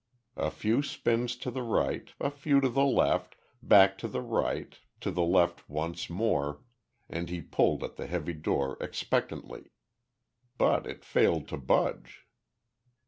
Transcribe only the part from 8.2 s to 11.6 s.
door expectantly. But it failed to